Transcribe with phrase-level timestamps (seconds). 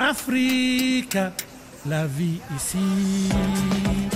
[0.00, 1.30] Africa,
[1.84, 4.09] la vie ici.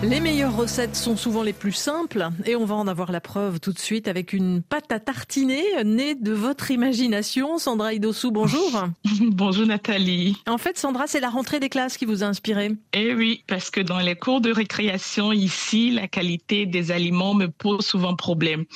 [0.00, 3.58] Les meilleures recettes sont souvent les plus simples et on va en avoir la preuve
[3.58, 7.58] tout de suite avec une pâte à tartiner née de votre imagination.
[7.58, 8.84] Sandra Idossou, bonjour.
[9.20, 10.36] bonjour Nathalie.
[10.46, 12.70] En fait, Sandra, c'est la rentrée des classes qui vous a inspiré.
[12.92, 17.48] Eh oui, parce que dans les cours de récréation ici, la qualité des aliments me
[17.48, 18.66] pose souvent problème.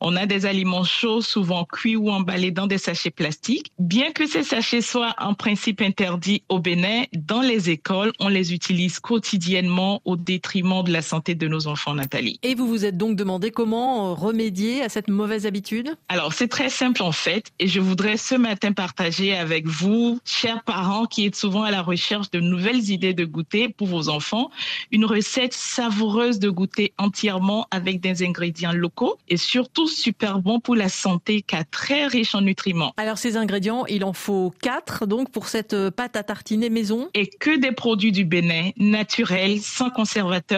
[0.00, 3.72] On a des aliments chauds, souvent cuits ou emballés dans des sachets plastiques.
[3.80, 8.54] Bien que ces sachets soient en principe interdits au Bénin, dans les écoles, on les
[8.54, 12.38] utilise quotidiennement au détriment de la santé de nos enfants, Nathalie.
[12.42, 15.96] Et vous vous êtes donc demandé comment remédier à cette mauvaise habitude?
[16.08, 20.62] Alors, c'est très simple en fait, et je voudrais ce matin partager avec vous, chers
[20.62, 24.50] parents qui êtes souvent à la recherche de nouvelles idées de goûter pour vos enfants,
[24.90, 30.76] une recette savoureuse de goûter entièrement avec des ingrédients locaux et surtout super bon pour
[30.76, 32.92] la santé car très riche en nutriments.
[32.98, 37.08] Alors, ces ingrédients, il en faut quatre donc pour cette pâte à tartiner maison?
[37.14, 39.90] Et que des produits du Bénin, naturels, sans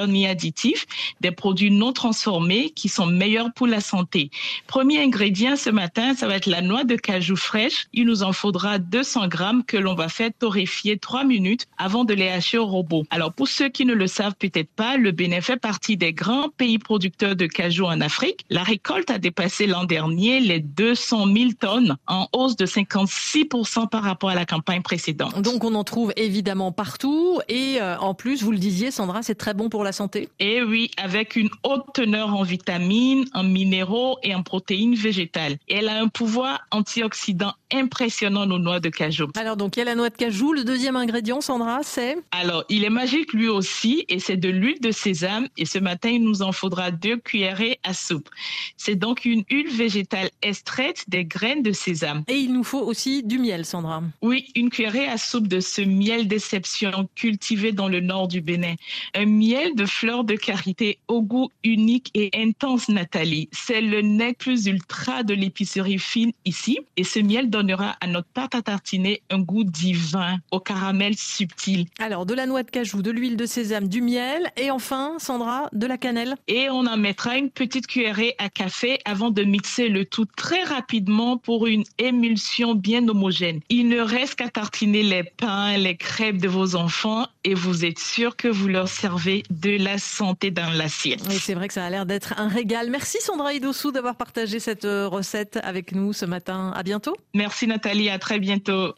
[0.06, 0.86] ni additifs,
[1.20, 4.30] des produits non transformés qui sont meilleurs pour la santé.
[4.66, 7.86] Premier ingrédient ce matin, ça va être la noix de cajou fraîche.
[7.92, 12.14] Il nous en faudra 200 grammes que l'on va faire torréfier 3 minutes avant de
[12.14, 13.04] les hacher au robot.
[13.10, 16.48] Alors pour ceux qui ne le savent peut-être pas, le Bénin fait partie des grands
[16.48, 18.44] pays producteurs de cajou en Afrique.
[18.50, 24.02] La récolte a dépassé l'an dernier les 200 000 tonnes, en hausse de 56% par
[24.02, 25.40] rapport à la campagne précédente.
[25.40, 29.34] Donc on en trouve évidemment partout et euh, en plus, vous le disiez Sandra, c'est
[29.34, 34.18] très bon pour la santé eh oui, avec une haute teneur en vitamines, en minéraux
[34.22, 35.58] et en protéines végétales.
[35.68, 39.28] Elle a un pouvoir antioxydant impressionnant nos noix de cajou.
[39.36, 42.16] Alors donc il y a la noix de cajou, le deuxième ingrédient Sandra, c'est?
[42.30, 46.10] Alors, il est magique lui aussi et c'est de l'huile de sésame et ce matin,
[46.10, 48.28] il nous en faudra deux cuillerées à soupe.
[48.76, 52.24] C'est donc une huile végétale extraite des graines de sésame.
[52.28, 54.02] Et il nous faut aussi du miel Sandra.
[54.22, 58.74] Oui, une cuillerée à soupe de ce miel d'exception cultivé dans le nord du Bénin.
[59.14, 63.48] Un miel de fleurs de karité au goût unique et intense, Nathalie.
[63.52, 66.78] C'est le nec plus ultra de l'épicerie fine ici.
[66.96, 71.86] Et ce miel donnera à notre pâte à tartiner un goût divin au caramel subtil.
[71.98, 75.68] Alors de la noix de cajou, de l'huile de sésame, du miel et enfin Sandra,
[75.72, 76.36] de la cannelle.
[76.48, 80.62] Et on en mettra une petite cuillerée à café avant de mixer le tout très
[80.64, 83.60] rapidement pour une émulsion bien homogène.
[83.68, 87.98] Il ne reste qu'à tartiner les pains, les crêpes de vos enfants et vous êtes
[87.98, 91.20] sûr que vous leur servez de la santé dans l'assiette.
[91.28, 92.88] Oui, c'est vrai que ça a l'air d'être un régal.
[92.90, 96.72] Merci Sandra Idossou d'avoir partagé cette euh, recette avec nous ce matin.
[96.74, 97.16] À bientôt.
[97.50, 98.94] Merci Nathalie, à très bientôt.